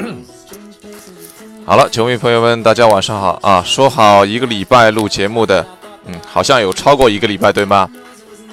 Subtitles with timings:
[1.66, 3.62] 好了，球迷朋友们，大家晚上好啊！
[3.64, 5.64] 说好一个礼拜录节目的，
[6.06, 7.88] 嗯，好像有超过一个礼拜，对吗？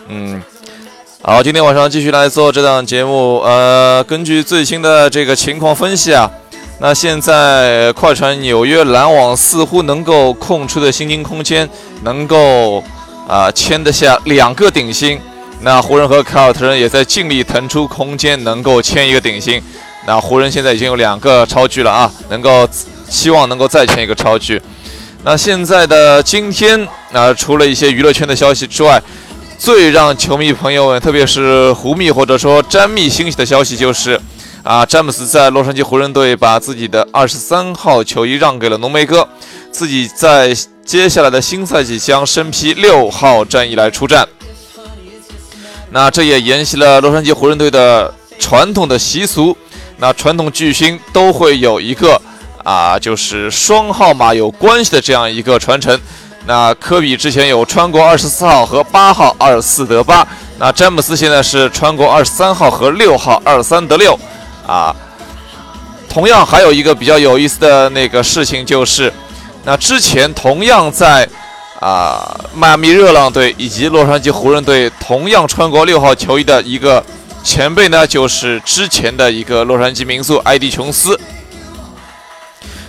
[0.07, 0.41] 嗯，
[1.21, 3.39] 好，今天晚上继续来做这档节目。
[3.39, 6.29] 呃，根据最新的这个情况分析啊，
[6.79, 11.67] 那现在快船、纽约篮网似乎能够空出的薪金空间，
[12.03, 12.83] 能够
[13.27, 15.19] 啊签得下两个顶薪。
[15.61, 19.59] 那湖人和凯尔特人也在尽力腾出空间，能够签一个顶薪。
[20.07, 22.65] 那湖人现在已经有两个超巨了啊，能够
[23.09, 24.59] 希望能够再签一个超巨。
[25.25, 29.03] 那现在的今天啊，除了一些娱乐圈的消息之外，
[29.59, 34.17] 最让球迷朋友们，特别是湖迷或者说詹密欣喜的消息就是，
[34.63, 39.27] 啊，詹姆斯在洛杉矶湖人队把自己的二十三号球衣让给了浓眉哥，
[39.71, 44.25] 自己在接下来的新赛季将身披六号战衣来出战。
[45.91, 49.57] 那这也沿袭了洛杉矶湖人队的传统的习俗。
[49.99, 52.21] 那传统巨星都会有一个
[52.63, 55.99] 啊，就是双号码有关系的这样一个传承。
[56.45, 60.25] 那科比之前有穿过二十四号和八号，二四得八。
[60.59, 64.17] 那詹姆斯现在是穿过二十三号和六号，二三得六。
[64.67, 64.95] 啊，
[66.07, 69.11] 同样还有一个比较有意思的那个事情就是，
[69.65, 71.27] 那之前同样在
[71.79, 77.03] 啊迈阿密热浪队以及洛杉矶湖人队同样穿过六号球衣的一个。
[77.47, 81.17] 前辈呢，就是之前的一个洛杉矶名宿埃迪琼斯。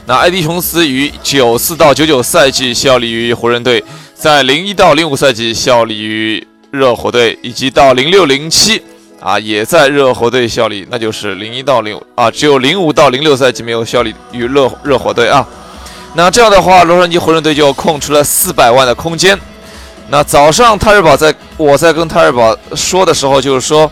[0.05, 3.83] 那埃迪琼斯于九四到九九赛季效力于湖人队，
[4.17, 8.83] 在零一到零五赛季效力于热火队，以及到零六零七
[9.21, 10.85] 啊也在热火队效力。
[10.91, 15.47] 那就是零一到零五啊，只有零五到零六赛季没有效力于热热火队啊。
[16.15, 19.39] 那这样的话，洛杉矶湖人队就空出了四百万的空间。
[20.09, 23.89] 那早上泰尔堡在我在跟泰尔堡说的时候，就是说。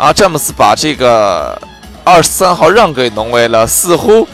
[0.00, 1.60] 啊，詹姆斯把这个
[2.02, 4.26] 二十三号让给浓眉了，似乎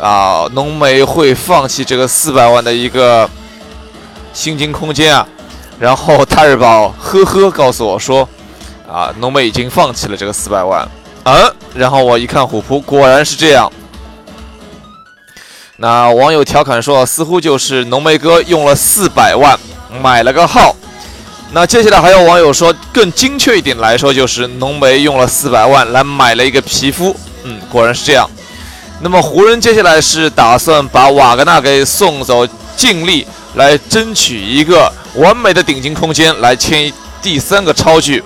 [0.00, 3.30] 啊，浓眉会放弃这个四百万的一个
[4.32, 5.24] 薪金空间啊。
[5.78, 8.28] 然后泰日宝呵呵告诉我说，
[8.90, 10.88] 啊，浓眉已经放弃了这个四百万。
[11.22, 13.70] 嗯，然后我一看虎扑，果然是这样。
[15.76, 19.56] 那网友调侃说，似乎就是浓眉哥用了四百万
[20.02, 20.74] 买了个号。
[21.54, 27.14] 那接下来还有网友说，更精确一点来说，就是浓眉用了四百万来买了一个皮肤。
[27.44, 28.28] 嗯，果然是这样。
[29.02, 33.26] 那么湖人接下来是打算把瓦格纳给送走，尽力
[33.56, 36.90] 来争取一个完美的顶级空间，来签
[37.20, 38.24] 第三个超巨。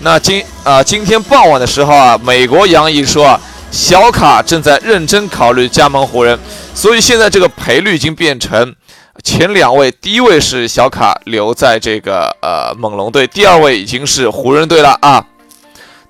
[0.00, 3.38] 那今啊，今天傍晚的时候啊，美国杨毅说啊，
[3.70, 6.38] 小卡正在认真考虑加盟湖人，
[6.74, 8.74] 所以现在这个赔率已经变成。
[9.22, 15.24] 前两位，第一位是小卡留在这个呃猛龙队，第二位已经是湖人队了啊。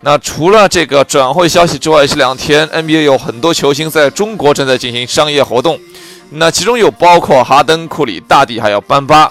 [0.00, 5.78] 那除了这个转会消息之外，这两天 NBA 有很多球星在中国正在进行商业活动，
[6.30, 9.30] 那其中有包括哈登、库里、大帝还有班巴。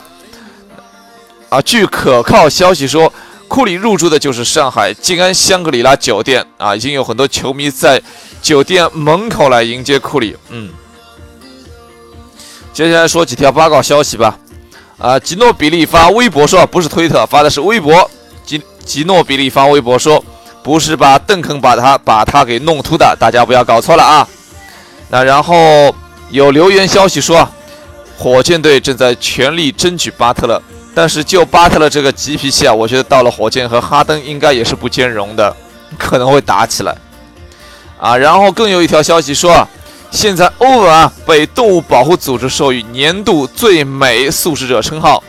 [1.50, 3.12] 啊，据可靠消息说，
[3.48, 8.02] 库里入住的就是上海静安香格里拉酒店啊，已经有很多球迷在
[8.42, 10.70] 酒店门口来迎接库里，嗯。
[12.74, 14.38] 接下来说几条八卦消息吧。
[14.98, 18.10] 啊，吉诺比利发微博说，不是推特发的是微博。
[18.46, 20.24] 吉吉诺比利发微博说，
[20.64, 24.28] 不是把邓肯把他把他给弄秃的，大家不要搞错了啊。
[25.10, 25.94] 那然后
[26.30, 27.48] 有留言消息说，
[28.18, 30.62] 火箭队正在全力争取巴特勒，
[30.94, 35.54] 但是就巴特勒这个急脾气啊，我觉得到了火箭和哈登应该也是不兼容的，
[35.98, 36.96] 可能会打起来。
[38.00, 39.68] 啊，然后更有一条消息说。
[40.12, 45.24] 现在欧文啊被动物保护组织授予年度最美素食者称号，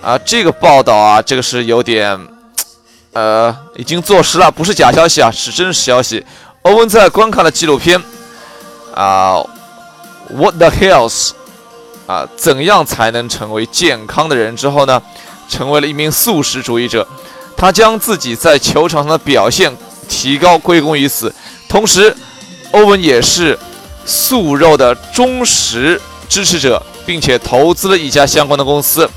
[0.00, 2.18] 啊，这个报道啊，这个是有点，
[3.12, 6.24] 呃，已经坐实了，不是假消息啊，是真实消息。
[6.62, 8.00] 欧文在观看了纪录片
[8.94, 9.44] 啊
[10.30, 11.32] ，What the Hells
[12.06, 15.02] 啊，怎样才能成为健康的人之后呢，
[15.48, 17.06] 成为了一名素食主义者。
[17.56, 19.76] 他将自己在球场上的表现
[20.08, 21.34] 提高归功于此，
[21.68, 22.16] 同时。
[22.74, 23.56] 欧文也是
[24.04, 29.08] 素肉的忠实支持者，并且投资了一家相关的公司。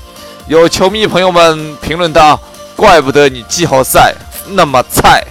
[0.46, 2.38] 有球迷朋友们评论道
[2.76, 4.14] ：“怪不得你季后赛
[4.50, 5.26] 那么菜。”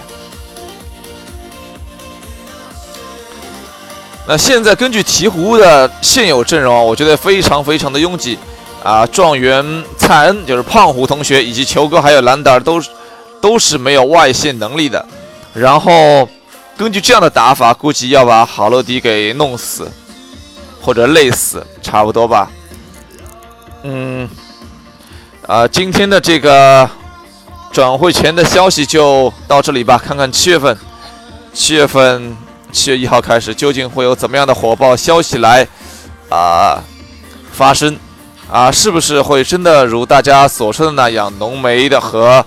[4.27, 8.37] 那现在根据鹈鹕的现有阵容，我觉得非常非常的拥挤
[8.83, 9.05] 啊！
[9.05, 9.65] 状元
[9.97, 12.89] 蔡恩就是胖虎同学，以及球哥还有兰达尔都是
[13.39, 15.05] 都是没有外线能力的。
[15.53, 16.27] 然后。
[16.77, 19.91] 根据这样的打法，估计要把好乐迪给弄死，
[20.79, 22.51] 或者累死，差不多吧。
[23.81, 24.29] 嗯，
[25.47, 26.87] 啊，今天的这个
[27.71, 29.97] 转会前的消息就到这里吧。
[29.97, 30.77] 看看七月份，
[31.51, 32.37] 七月份
[32.71, 35.67] 七月一号开始，究竟会有怎么样的火爆消息来
[36.29, 36.79] 啊
[37.51, 37.97] 发生？
[38.51, 42.45] 啊，是不是会真的如大家所说的那样，浓眉的和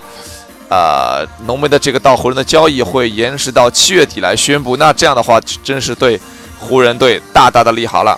[0.71, 4.77] 呃浓眉的这个到湖人的交易会延迟到七月底来宣布？
[4.77, 6.19] 那这样的话，真是对
[6.57, 8.17] 湖人队大大的利好了。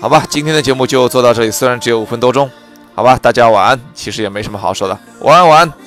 [0.00, 2.50] 好吧，今天的节目就做到这里，虽然只有五分多钟。
[2.94, 3.80] 好吧，大家晚安。
[3.94, 5.81] 其实也没什么好说的，晚安，晚安。